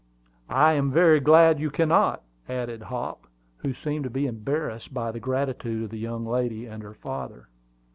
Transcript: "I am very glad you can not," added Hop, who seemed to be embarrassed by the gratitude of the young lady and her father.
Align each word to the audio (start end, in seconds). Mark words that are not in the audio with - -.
"I 0.49 0.73
am 0.73 0.89
very 0.91 1.19
glad 1.19 1.59
you 1.59 1.69
can 1.69 1.89
not," 1.89 2.23
added 2.49 2.81
Hop, 2.81 3.27
who 3.57 3.71
seemed 3.71 4.03
to 4.05 4.09
be 4.09 4.25
embarrassed 4.25 4.95
by 4.95 5.11
the 5.11 5.19
gratitude 5.19 5.83
of 5.83 5.89
the 5.91 5.99
young 5.99 6.25
lady 6.25 6.65
and 6.65 6.81
her 6.81 6.95
father. 6.95 7.49